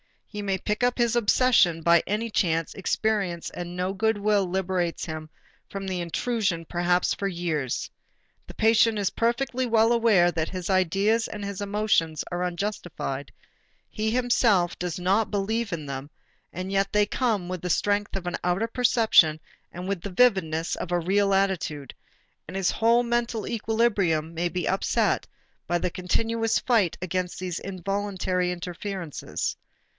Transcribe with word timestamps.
He 0.25 0.41
may 0.41 0.57
pick 0.57 0.81
up 0.81 0.97
his 0.97 1.15
obsession 1.15 1.81
by 1.81 2.01
any 2.07 2.29
chance 2.31 2.73
experience 2.73 3.49
and 3.51 3.75
no 3.75 3.93
good 3.93 4.17
will 4.17 4.47
liberates 4.49 5.05
him 5.05 5.29
from 5.69 5.85
the 5.85 5.99
intrusion 5.99 6.65
perhaps 6.65 7.13
for 7.13 7.27
years. 7.27 7.91
The 8.47 8.53
patient 8.53 8.97
is 8.97 9.09
perfectly 9.11 9.65
well 9.65 9.91
aware 9.91 10.31
that 10.31 10.49
his 10.49 10.69
ideas 10.69 11.27
and 11.27 11.43
his 11.43 11.59
emotions 11.61 12.23
are 12.31 12.43
unjustified, 12.43 13.31
he 13.89 14.09
himself 14.09 14.79
does 14.79 14.97
not 14.97 15.29
believe 15.29 15.73
in 15.73 15.85
them, 15.85 16.09
and 16.53 16.71
yet 16.71 16.93
they 16.93 17.05
come 17.05 17.49
with 17.49 17.61
the 17.61 17.69
strength 17.69 18.15
of 18.15 18.25
an 18.25 18.37
outer 18.41 18.67
perception 18.67 19.39
and 19.71 19.87
with 19.87 20.01
the 20.01 20.09
vividness 20.11 20.75
of 20.77 20.91
a 20.91 20.99
real 20.99 21.33
attitude, 21.33 21.93
and 22.47 22.55
his 22.55 22.71
whole 22.71 23.03
mental 23.03 23.45
equilibrium 23.45 24.33
may 24.33 24.47
be 24.47 24.67
upset 24.67 25.27
by 25.67 25.77
the 25.77 25.91
continuous 25.91 26.57
fight 26.57 26.97
against 27.01 27.37
these 27.37 27.59
involuntary 27.59 28.49
interferences. 28.49 29.57